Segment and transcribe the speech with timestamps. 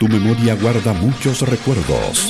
[0.00, 2.26] Tu memoria guarda muchos recuerdos.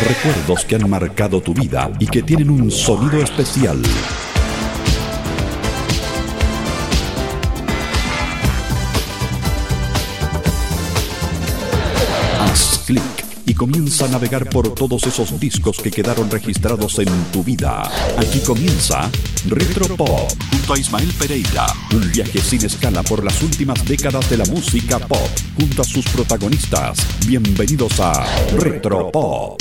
[0.00, 3.80] Recuerdos que han marcado tu vida y que tienen un sonido especial.
[13.46, 17.82] Y comienza a navegar por todos esos discos que quedaron registrados en tu vida.
[18.18, 19.10] Aquí comienza
[19.48, 24.38] Retro Pop junto a Ismael Pereira, un viaje sin escala por las últimas décadas de
[24.38, 25.28] la música pop
[25.58, 26.98] junto a sus protagonistas.
[27.26, 28.24] Bienvenidos a
[28.58, 29.60] Retro Pop.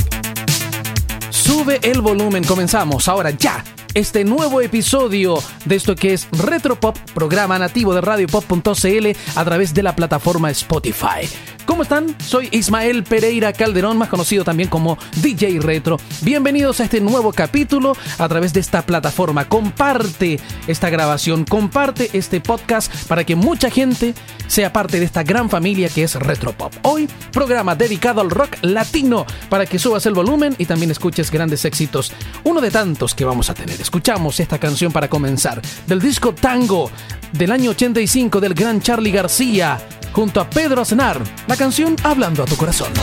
[1.29, 3.63] Sube el volumen, comenzamos ahora ya
[3.93, 9.83] este nuevo episodio de esto que es Retropop, programa nativo de radiopop.cl a través de
[9.83, 11.29] la plataforma Spotify.
[11.65, 12.15] ¿Cómo están?
[12.19, 15.97] Soy Ismael Pereira Calderón, más conocido también como DJ Retro.
[16.21, 19.47] Bienvenidos a este nuevo capítulo a través de esta plataforma.
[19.47, 24.13] Comparte esta grabación, comparte este podcast para que mucha gente
[24.47, 26.73] sea parte de esta gran familia que es Retropop.
[26.83, 31.63] Hoy, programa dedicado al rock latino para que subas el volumen y también escuches grandes
[31.63, 32.11] éxitos.
[32.43, 33.79] Uno de tantos que vamos a tener.
[33.79, 36.91] Escuchamos esta canción para comenzar del disco Tango
[37.31, 39.79] del año 85 del gran Charlie García
[40.13, 42.93] junto a Pedro Aznar, la canción Hablando a tu corazón.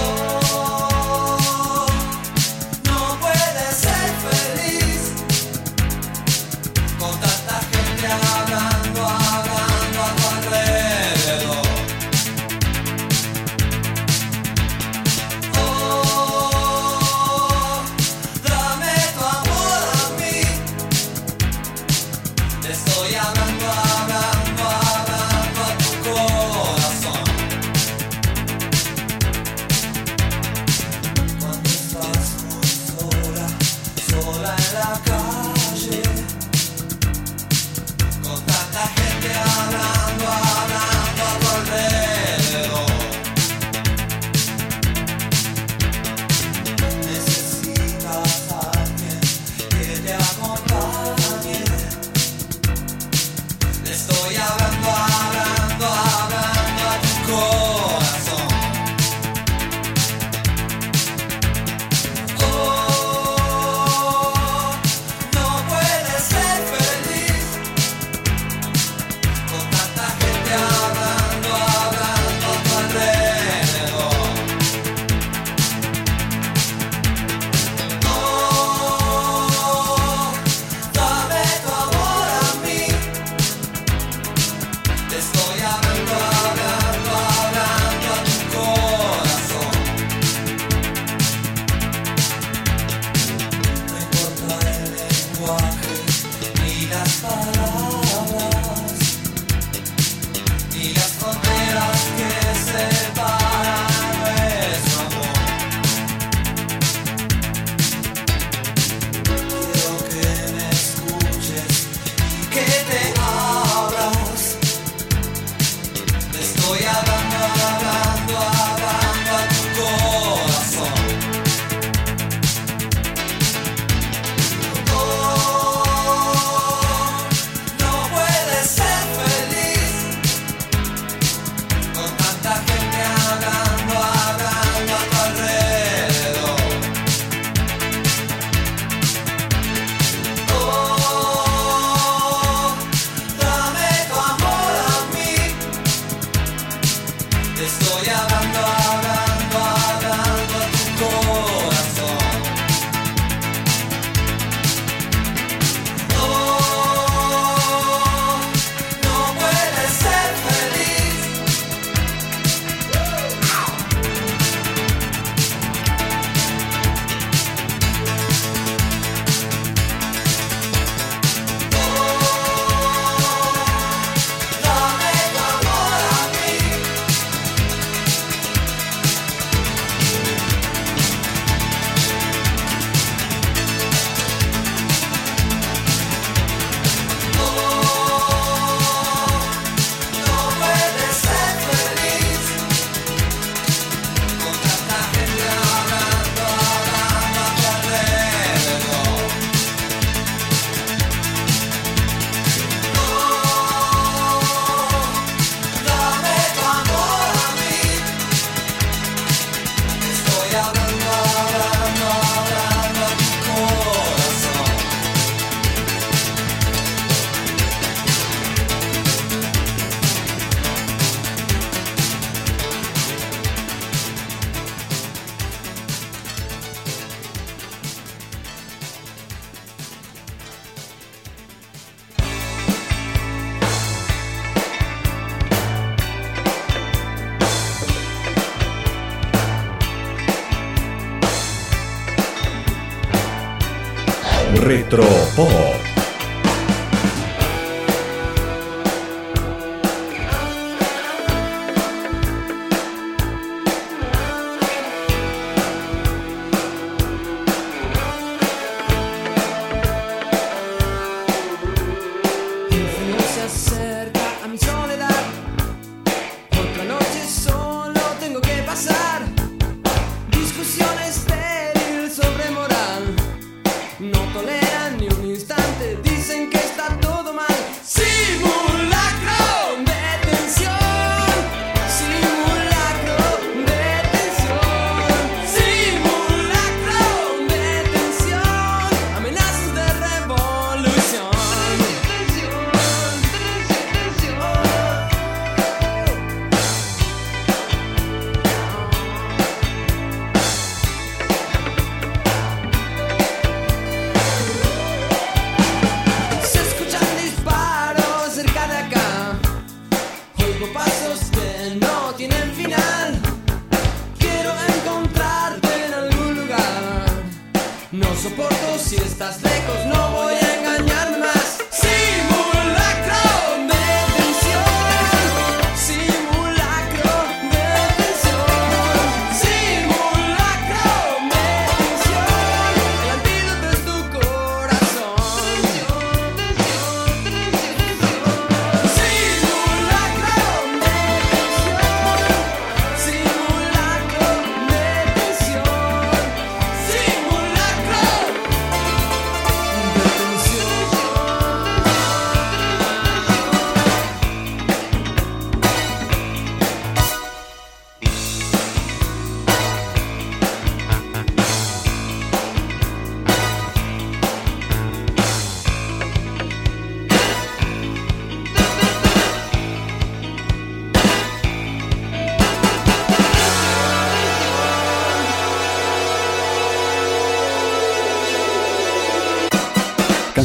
[147.81, 148.80] ストや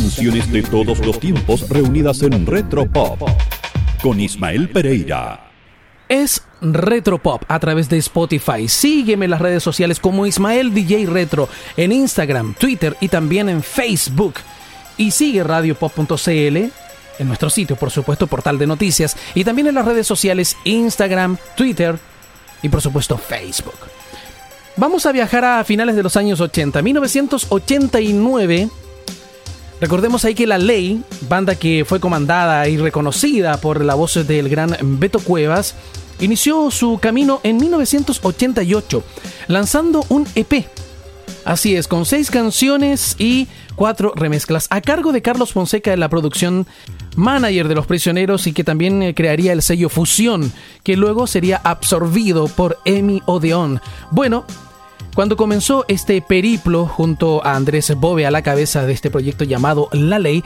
[0.05, 3.27] de todos los tiempos reunidas en Retro Pop
[4.03, 5.49] con Ismael Pereira.
[6.07, 8.67] Es Retro Pop a través de Spotify.
[8.67, 13.63] Sígueme en las redes sociales como Ismael DJ Retro en Instagram, Twitter y también en
[13.63, 14.35] Facebook.
[14.95, 16.57] Y sigue radiopop.cl
[17.17, 21.37] en nuestro sitio, por supuesto, portal de noticias y también en las redes sociales Instagram,
[21.57, 21.97] Twitter
[22.61, 23.79] y por supuesto Facebook.
[24.77, 28.69] Vamos a viajar a finales de los años 80, 1989
[29.85, 34.49] Recordemos ahí que La Ley, banda que fue comandada y reconocida por la voz del
[34.49, 35.75] gran Beto Cuevas,
[36.19, 39.03] inició su camino en 1988,
[39.47, 40.65] lanzando un EP.
[41.43, 46.09] Así es, con seis canciones y cuatro remezclas, a cargo de Carlos Fonseca de la
[46.09, 46.65] producción,
[47.15, 50.51] manager de Los Prisioneros y que también eh, crearía el sello Fusión,
[50.83, 53.79] que luego sería absorbido por Emi Odeon.
[54.09, 54.45] Bueno,
[55.15, 59.87] cuando comenzó este periplo junto a Andrés Bove a la cabeza de este proyecto llamado
[59.93, 60.43] La Ley,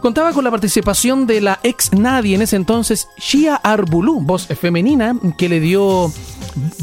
[0.00, 5.14] contaba con la participación de la ex nadie en ese entonces, Shia Arbulú, voz femenina,
[5.38, 6.12] que le dio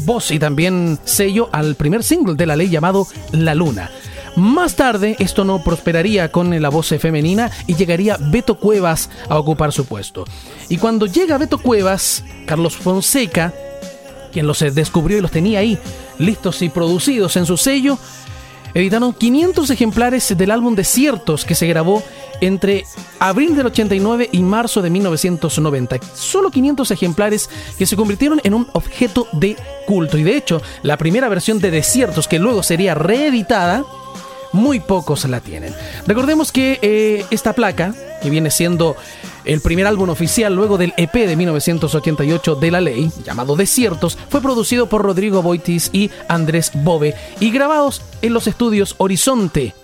[0.04, 3.90] voz y también sello al primer single de La Ley llamado La Luna.
[4.36, 9.72] Más tarde esto no prosperaría con la voz femenina y llegaría Beto Cuevas a ocupar
[9.72, 10.24] su puesto.
[10.68, 13.52] Y cuando llega Beto Cuevas, Carlos Fonseca,
[14.34, 15.78] quien los descubrió y los tenía ahí
[16.18, 17.96] listos y producidos en su sello,
[18.74, 22.02] editaron 500 ejemplares del álbum Desiertos que se grabó
[22.40, 22.84] entre
[23.20, 26.00] abril del 89 y marzo de 1990.
[26.14, 27.48] Solo 500 ejemplares
[27.78, 30.18] que se convirtieron en un objeto de culto.
[30.18, 33.84] Y de hecho, la primera versión de Desiertos, que luego sería reeditada,
[34.52, 35.72] muy pocos la tienen.
[36.06, 38.96] Recordemos que eh, esta placa, que viene siendo
[39.44, 44.40] el primer álbum oficial luego del EP de 1988 de La Ley, llamado Desiertos, fue
[44.40, 49.74] producido por Rodrigo Boitis y Andrés Bove y grabados en los estudios Horizonte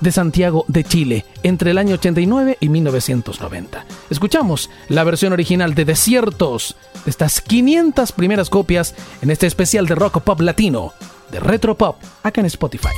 [0.00, 3.86] de Santiago de Chile entre el año 89 y 1990.
[4.10, 9.94] Escuchamos la versión original de Desiertos de estas 500 primeras copias en este especial de
[9.94, 10.92] rock pop latino
[11.30, 12.90] de Retro Pop acá en Spotify.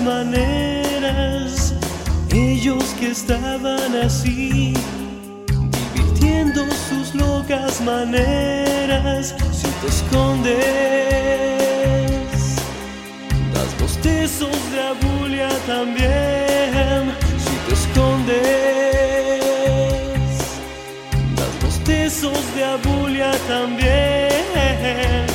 [0.00, 1.74] maneras,
[2.30, 4.74] ellos que estaban así,
[5.94, 10.56] divirtiendo sus locas maneras, si te escondes,
[13.54, 17.12] das bostezos de abulia también,
[17.44, 18.38] si te escondes,
[21.36, 25.27] das bostezos de abulia también.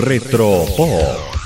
[0.00, 1.39] Retropop.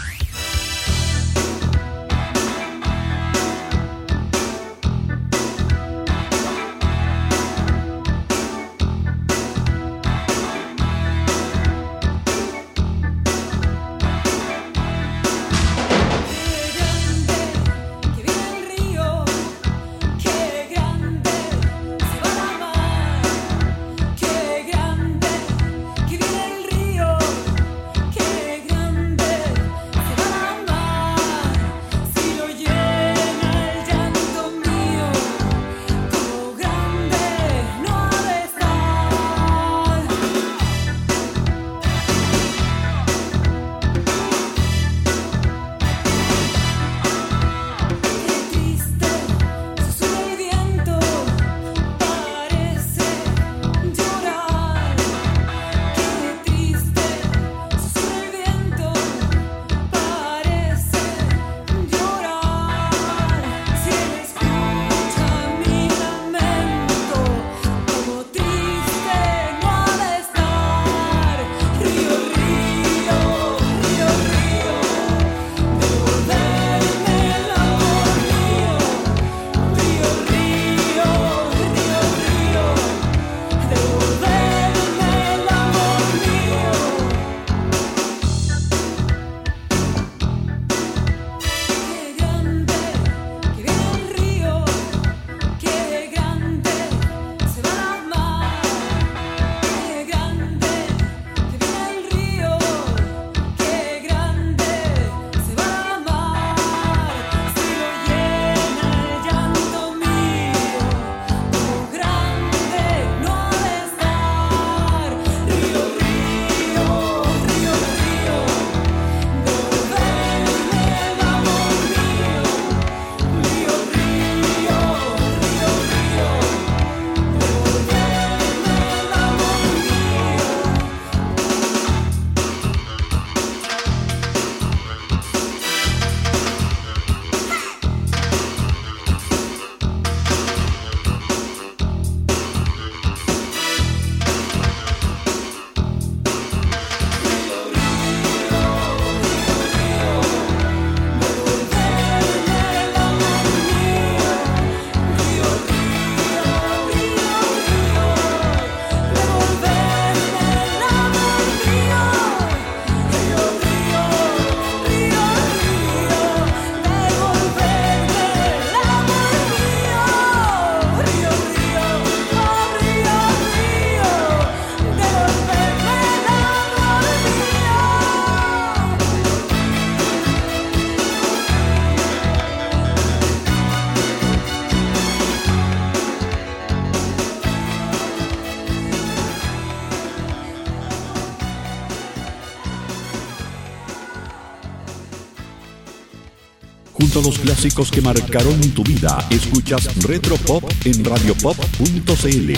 [197.24, 199.26] los clásicos que marcaron tu vida.
[199.30, 202.52] Escuchas Retro Pop en radiopop.cl.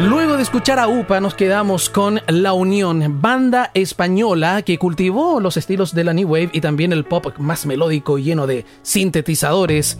[0.00, 5.56] Luego de escuchar a UPA nos quedamos con La Unión, banda española que cultivó los
[5.56, 9.96] estilos de la New Wave y también el pop más melódico lleno de sintetizadores.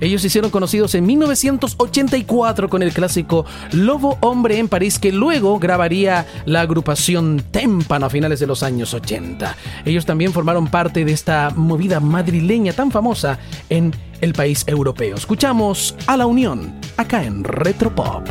[0.00, 5.58] Ellos se hicieron conocidos en 1984 con el clásico Lobo Hombre en París, que luego
[5.58, 9.56] grabaría la agrupación Témpano a finales de los años 80.
[9.84, 15.16] Ellos también formaron parte de esta movida madrileña tan famosa en el país europeo.
[15.16, 18.26] Escuchamos a La Unión, acá en Retropop.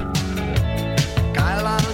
[1.34, 1.87] Calan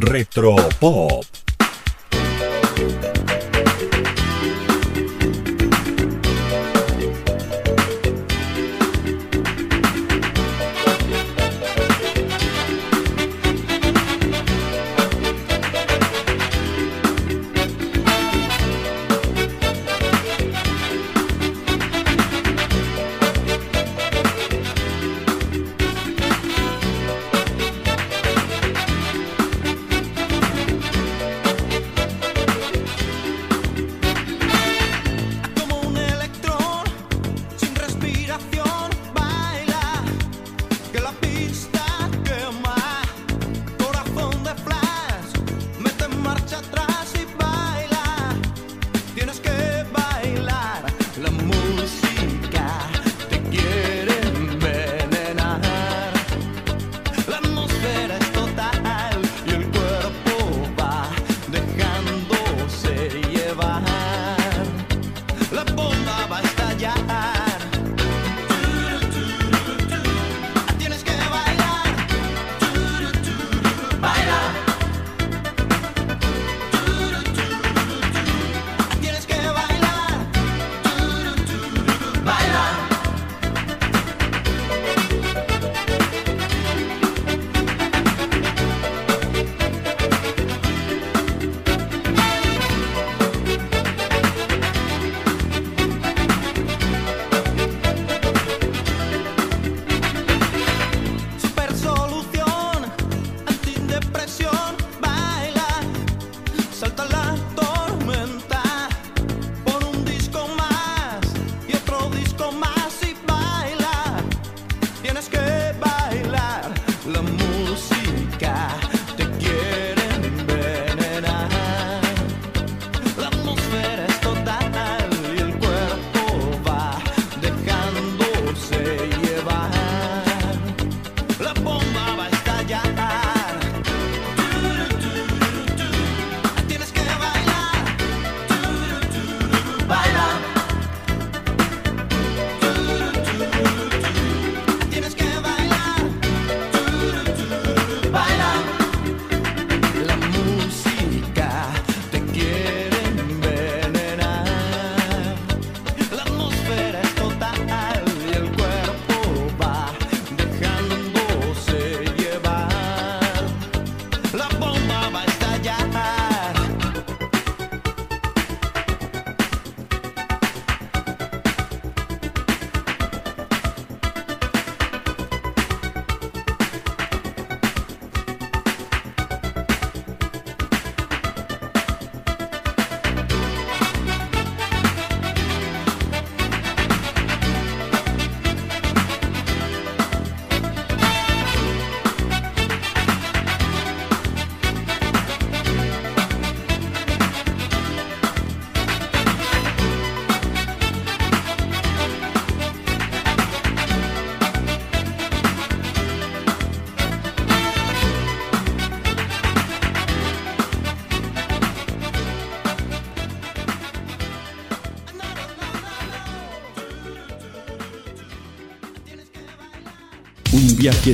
[0.00, 1.45] Retropop.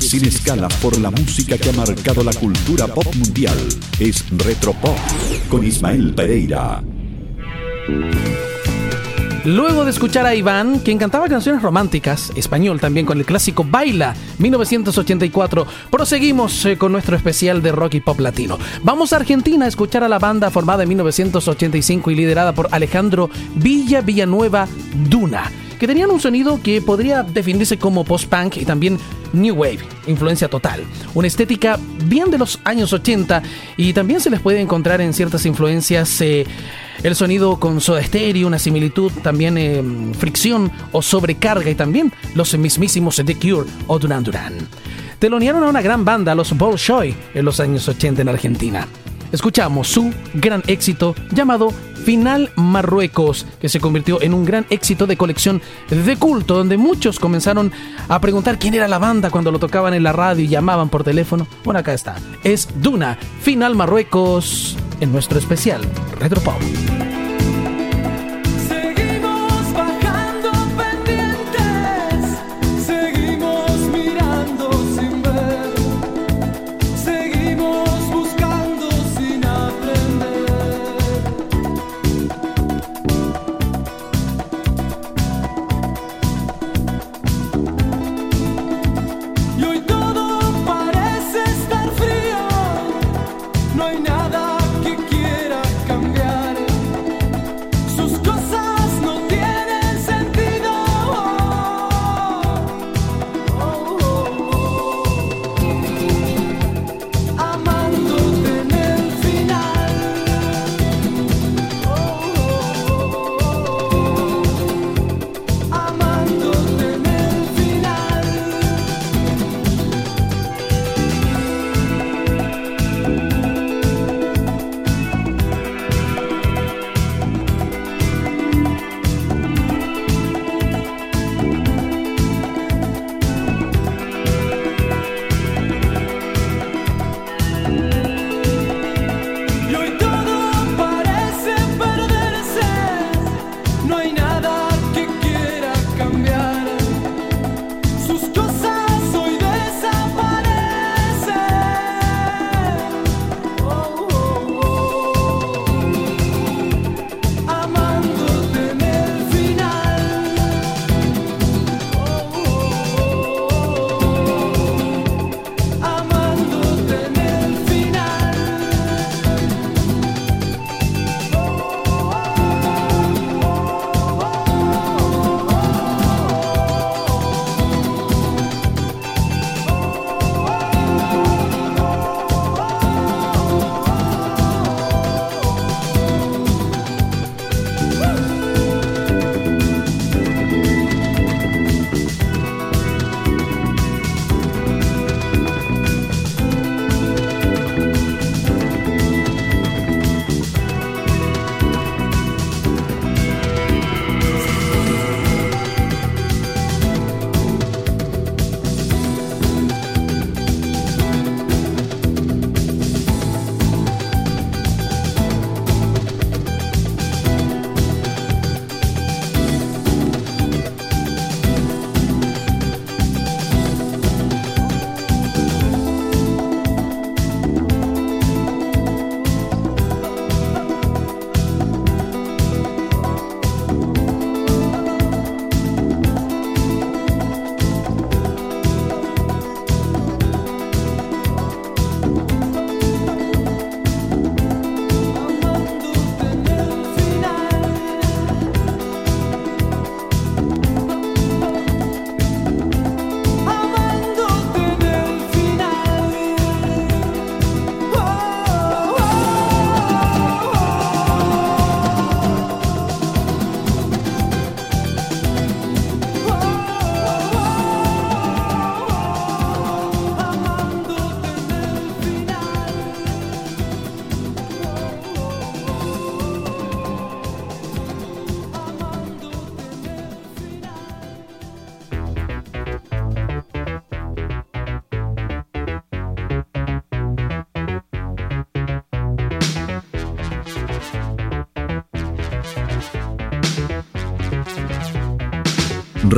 [0.00, 3.57] Sin escalas por la música que ha marcado la cultura pop mundial.
[3.98, 4.96] Es Retropop
[5.48, 6.83] con Ismael Pereira.
[9.44, 14.14] Luego de escuchar a Iván, quien cantaba canciones románticas, español también con el clásico Baila,
[14.38, 18.57] 1984, proseguimos eh, con nuestro especial de rock y pop latino.
[18.85, 23.31] Vamos a Argentina a escuchar a la banda formada en 1985 y liderada por Alejandro
[23.57, 24.68] Villa Villanueva
[25.11, 25.50] Duna,
[25.83, 29.01] que tenían un sonido que podría definirse como post-punk y también
[29.33, 30.85] new wave, influencia total.
[31.12, 33.42] Una estética bien de los años 80
[33.77, 36.47] y también se les puede encontrar en ciertas influencias eh,
[37.03, 39.83] el sonido con Soda Stereo, una similitud, también eh,
[40.16, 44.53] fricción o sobrecarga y también los mismísimos The Cure o Duran Duran.
[45.18, 48.87] Telonearon a una gran banda, los Bolshoi, en los años 80 en Argentina.
[49.33, 51.73] Escuchamos su gran éxito llamado
[52.05, 57.18] Final Marruecos, que se convirtió en un gran éxito de colección de culto, donde muchos
[57.18, 57.73] comenzaron
[58.09, 61.05] a preguntar quién era la banda cuando lo tocaban en la radio y llamaban por
[61.05, 61.47] teléfono.
[61.64, 62.16] Bueno, acá está.
[62.45, 65.81] Es Duna, Final Marruecos, en nuestro especial
[66.18, 66.40] Retro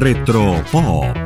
[0.04, 1.23] Retropop.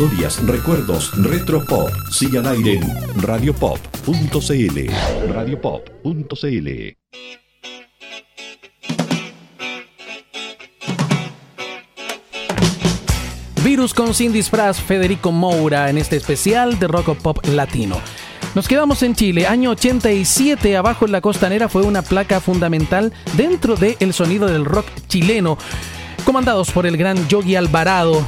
[0.00, 1.90] Historias, recuerdos, retropop.
[2.10, 5.30] Sigue al aire en radiopop.cl.
[5.30, 6.68] Radiopop.cl.
[13.62, 18.00] Virus con Sin Disfraz, Federico Moura en este especial de Rock Pop Latino.
[18.54, 23.76] Nos quedamos en Chile, año 87, abajo en la costanera fue una placa fundamental dentro
[23.76, 25.58] del sonido del rock chileno,
[26.24, 28.26] comandados por el gran Yogi Alvarado,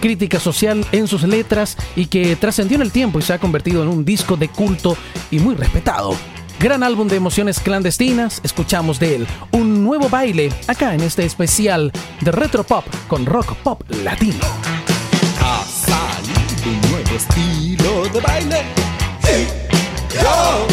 [0.00, 3.82] crítica social en sus letras y que trascendió en el tiempo y se ha convertido
[3.82, 4.96] en un disco de culto
[5.30, 6.16] y muy respetado.
[6.60, 11.92] Gran álbum de emociones clandestinas, escuchamos de él un nuevo baile acá en este especial
[12.20, 14.40] de Retro Pop con Rock Pop Latino.
[15.40, 18.62] ha salido un nuevo estilo de baile.
[19.24, 20.66] Y yo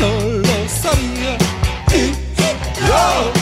[0.00, 1.36] no lo sabía.
[1.92, 2.12] Y
[2.86, 3.41] yo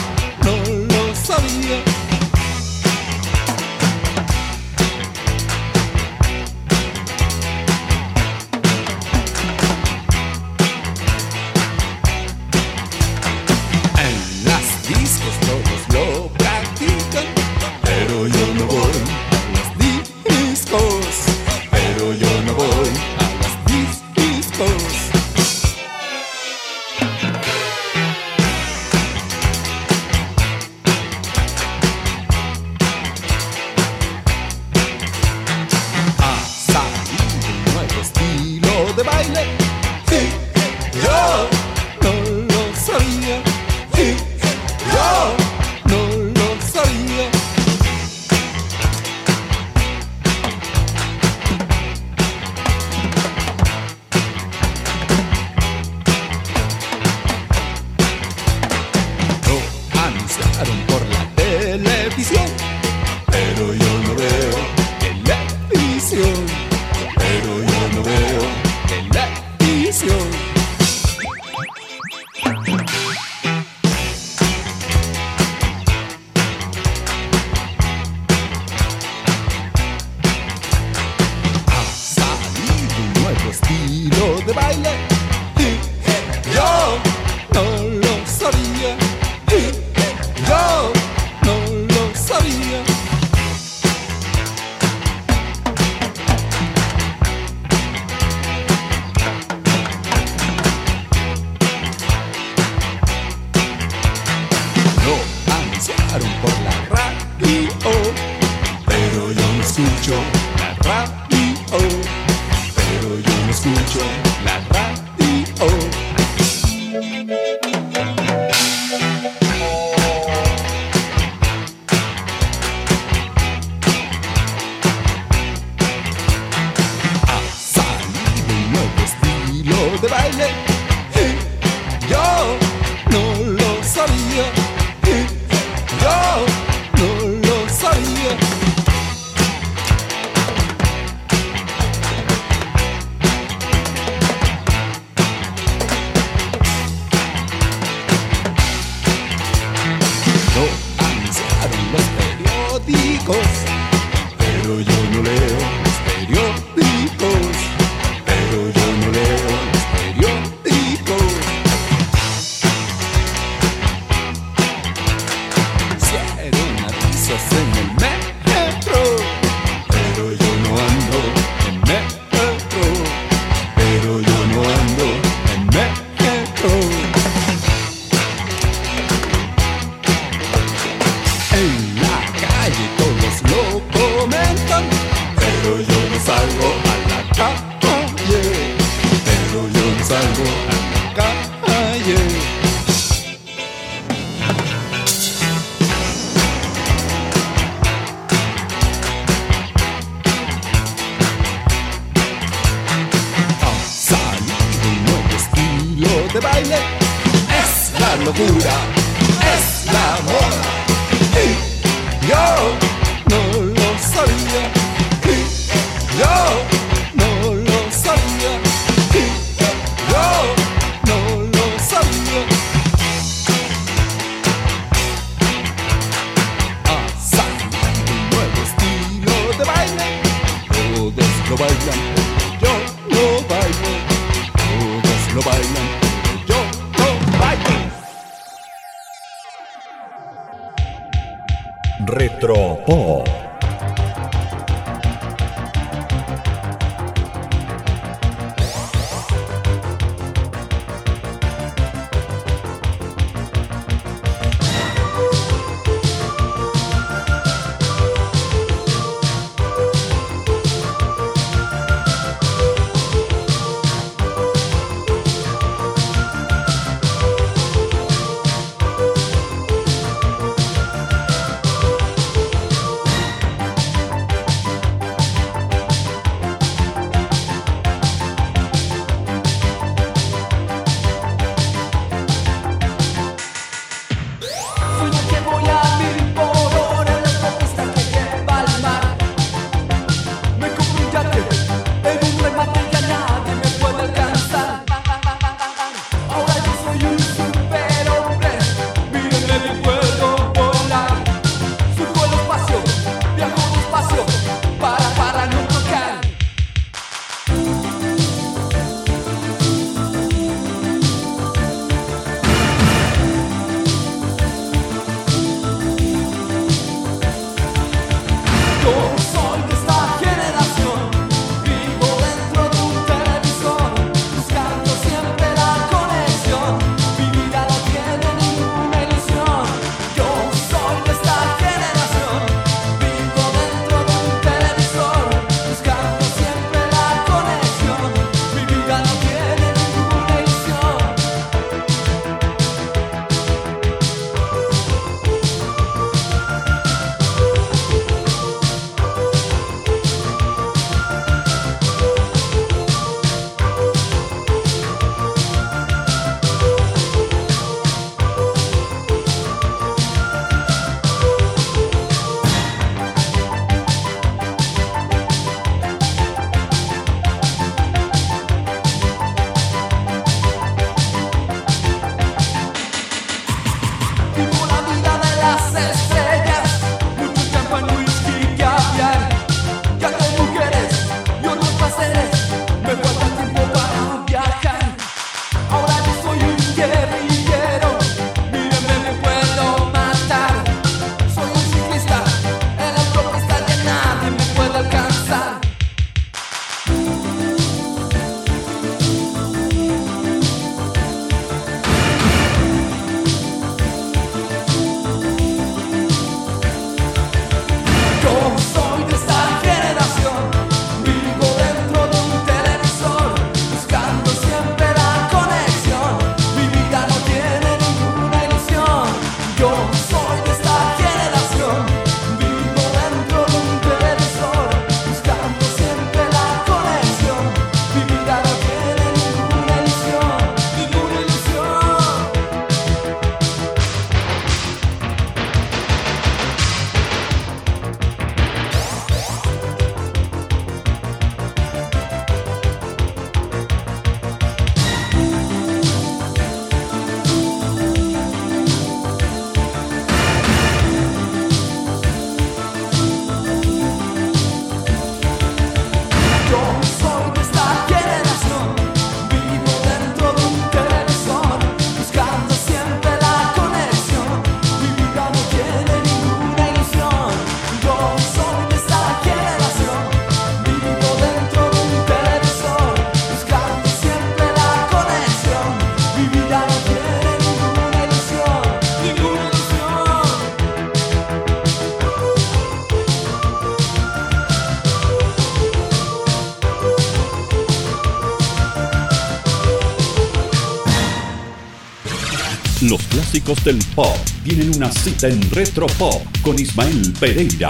[493.31, 497.69] clásicos del pop tienen una cita en Retro Pop con Ismael Pereira.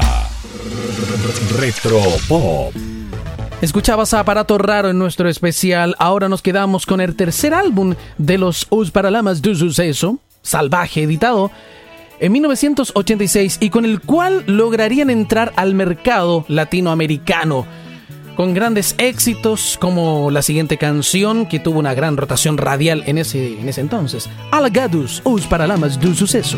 [1.59, 2.73] Retro Pop.
[3.61, 5.95] Escuchabas Aparato Raro en nuestro especial.
[5.99, 11.51] Ahora nos quedamos con el tercer álbum de los Os Paralamas do Suceso, Salvaje, editado
[12.19, 17.67] en 1986 y con el cual lograrían entrar al mercado latinoamericano.
[18.35, 23.59] Con grandes éxitos como la siguiente canción que tuvo una gran rotación radial en ese,
[23.59, 24.29] en esse entonces.
[24.51, 26.57] Alagados, Os Paralamas do Suceso.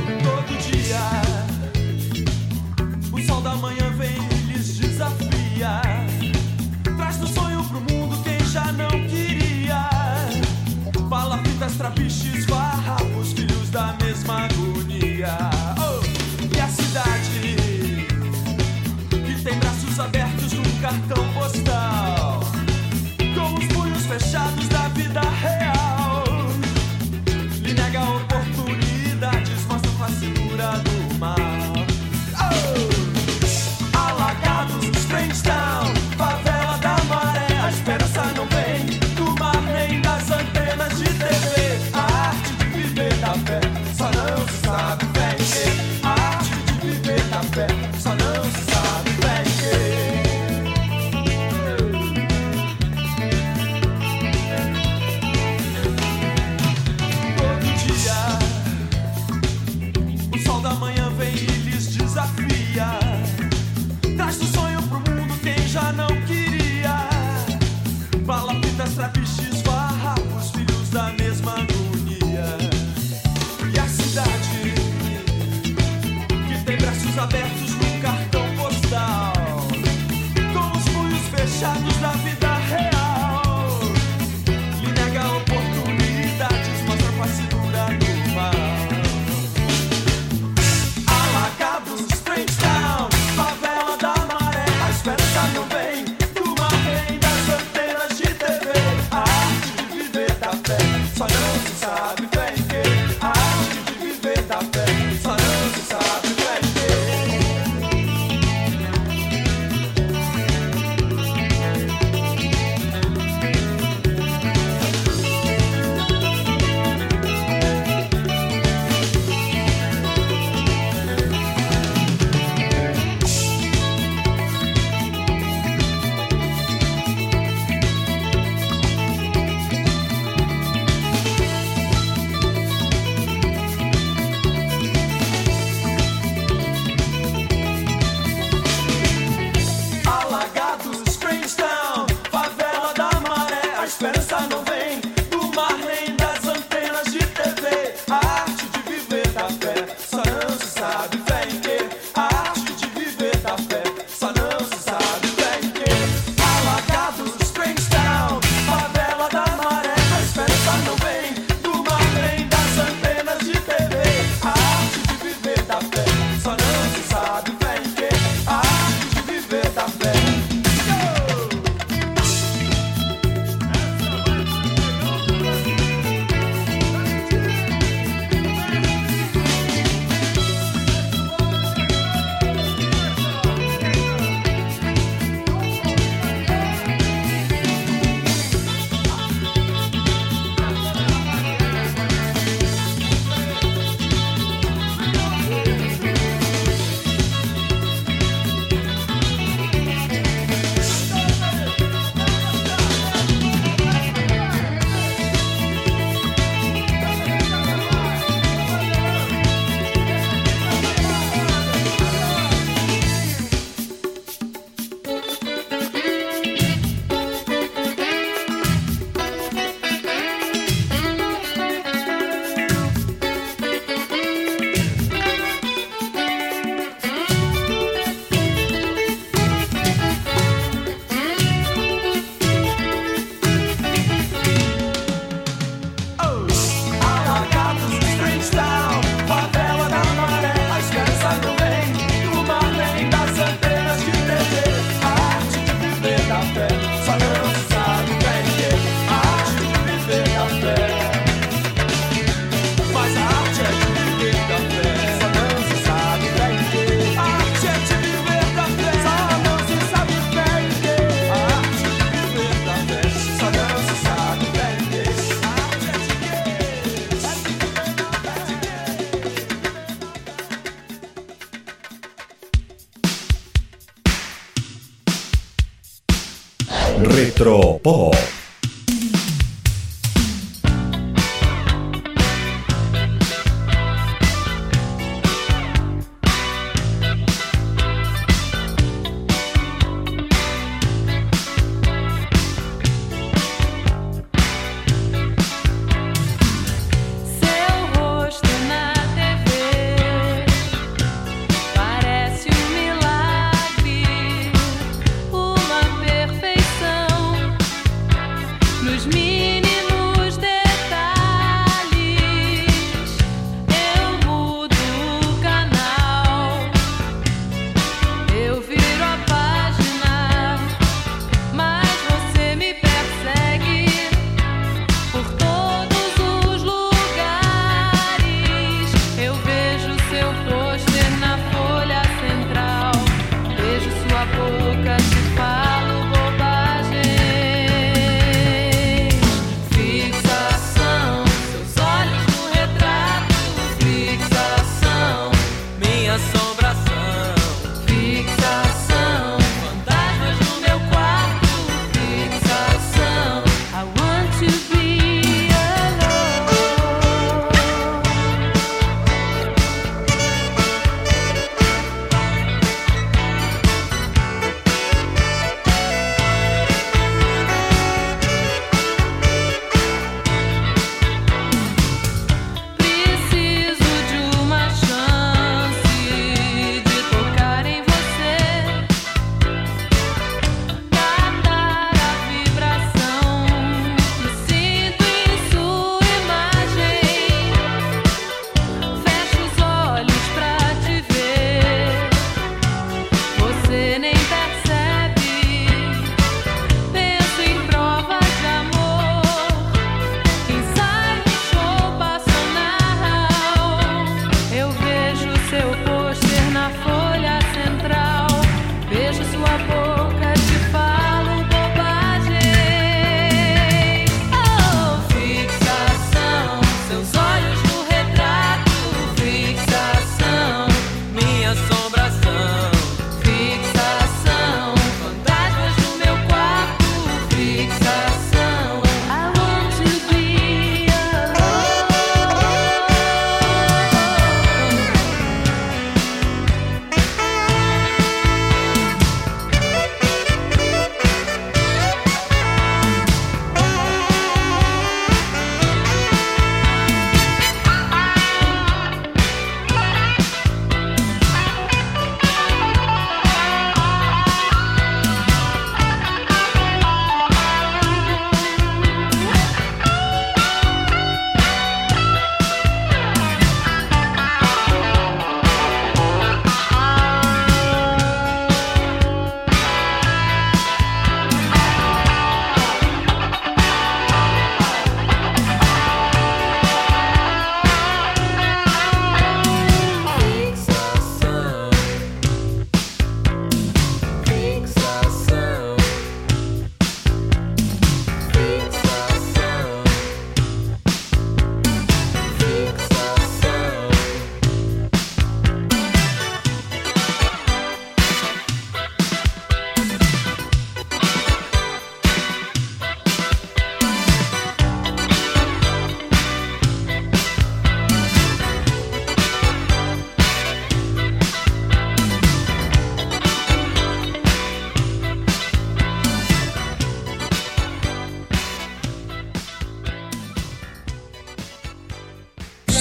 [69.15, 69.52] Happy shit.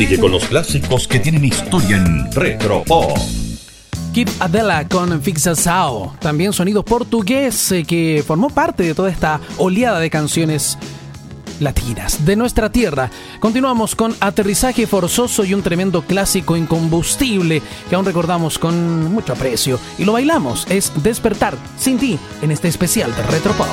[0.02, 3.16] Sigue con los clásicos que tienen historia en Retro Pop.
[4.12, 9.40] Keep Adela con Fixa Sao, también sonido portugués eh, que formó parte de toda esta
[9.58, 10.76] oleada de canciones
[11.60, 13.12] latinas de nuestra tierra.
[13.38, 19.78] Continuamos con Aterrizaje Forzoso y un tremendo clásico incombustible que aún recordamos con mucho aprecio
[19.98, 20.66] y lo bailamos.
[20.68, 23.68] Es Despertar sin ti en este especial de retro pop.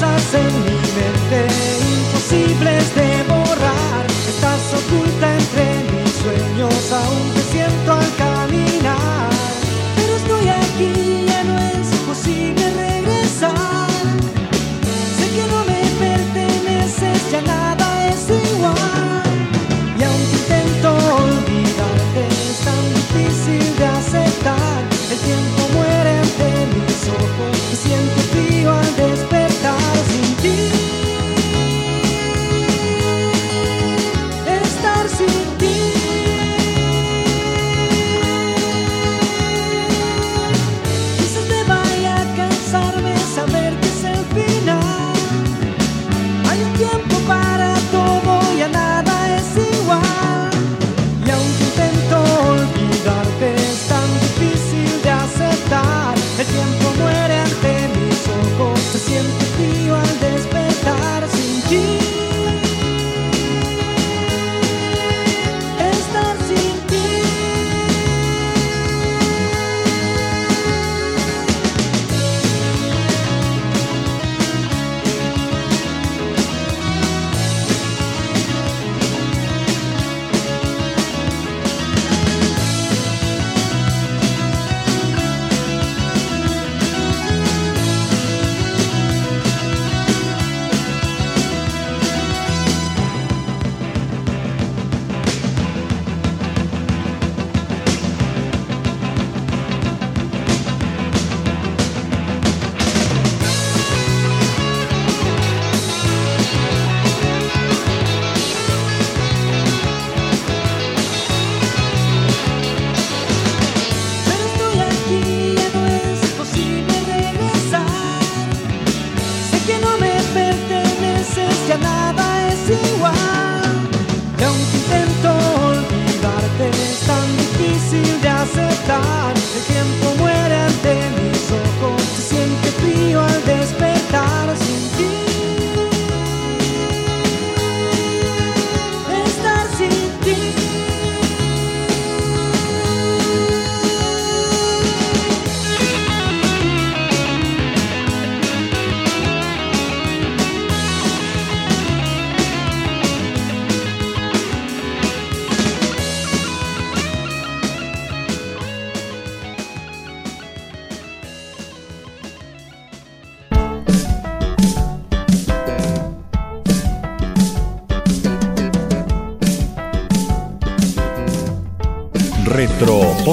[0.00, 0.67] pensas.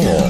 [0.02, 0.25] Retro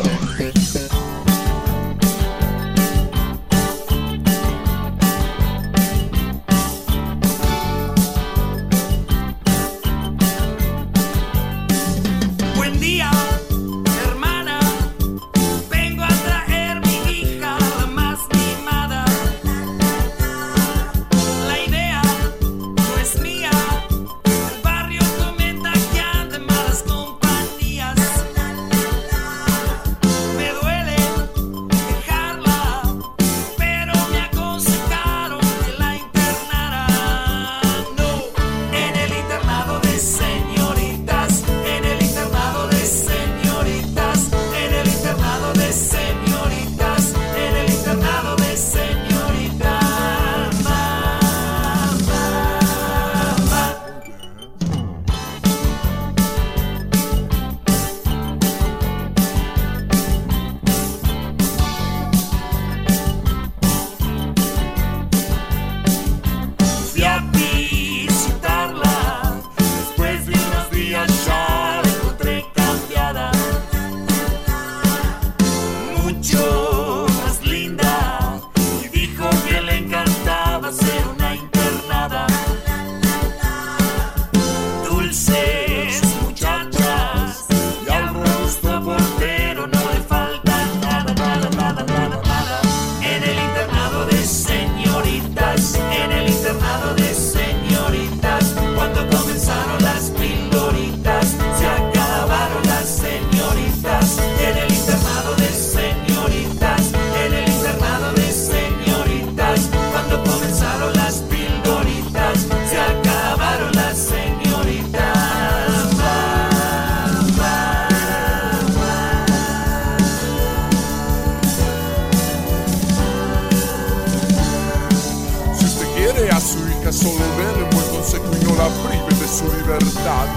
[129.20, 130.28] de su libertad.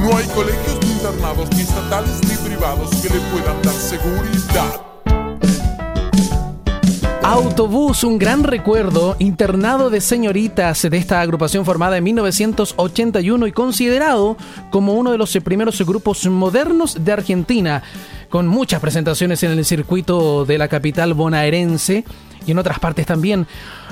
[0.00, 4.80] No hay colegios ni internados, ni estatales ni privados que le puedan dar seguridad.
[7.22, 14.36] Autobús, un gran recuerdo, internado de señoritas de esta agrupación formada en 1981 y considerado
[14.70, 17.82] como uno de los primeros grupos modernos de Argentina,
[18.28, 22.04] con muchas presentaciones en el circuito de la capital bonaerense
[22.46, 23.46] y en otras partes también.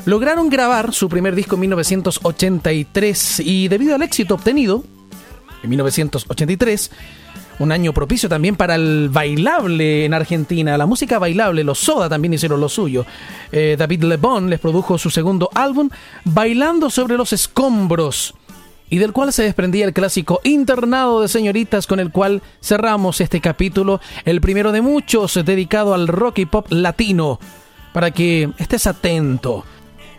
[0.05, 4.85] Lograron grabar su primer disco en 1983 y debido al éxito obtenido
[5.65, 6.91] en 1983,
[7.59, 12.35] un año propicio también para el bailable en Argentina, la música bailable, los Soda también
[12.35, 13.07] hicieron lo suyo.
[13.51, 15.89] Eh, David Lebón les produjo su segundo álbum,
[16.25, 18.35] Bailando sobre los escombros,
[18.91, 23.41] y del cual se desprendía el clásico Internado de Señoritas, con el cual cerramos este
[23.41, 27.39] capítulo, el primero de muchos dedicado al rock y pop latino,
[27.95, 29.65] para que estés atento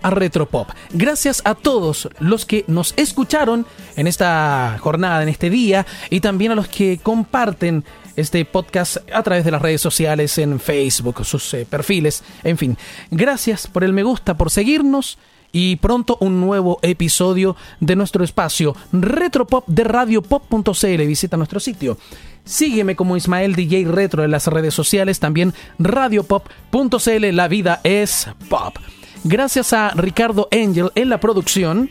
[0.01, 0.69] a Retropop.
[0.93, 3.67] Gracias a todos los que nos escucharon
[3.97, 7.83] en esta jornada, en este día, y también a los que comparten
[8.15, 12.77] este podcast a través de las redes sociales, en Facebook, sus eh, perfiles, en fin.
[13.11, 15.17] Gracias por el me gusta, por seguirnos.
[15.57, 21.05] Y pronto un nuevo episodio de nuestro espacio Retropop de radiopop.cl.
[21.07, 21.97] Visita nuestro sitio.
[22.43, 27.25] Sígueme como Ismael DJ Retro en las redes sociales, también radiopop.cl.
[27.31, 28.75] La vida es pop.
[29.23, 31.89] Gracias a Ricardo Angel en la producción.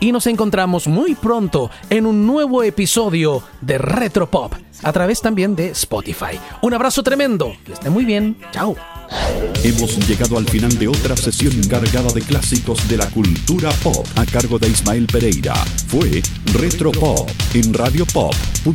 [0.00, 5.70] Y nos encontramos muy pronto en un nuevo episodio de Retropop a través también de
[5.70, 6.38] Spotify.
[6.62, 7.52] Un abrazo tremendo.
[7.64, 8.36] Que esté muy bien.
[8.52, 8.76] Chao.
[9.64, 14.24] Hemos llegado al final de otra sesión cargada de clásicos de la cultura pop a
[14.26, 15.54] cargo de Ismael Pereira.
[15.88, 16.22] Fue
[16.52, 18.68] Retro Pop en radiopop.cl.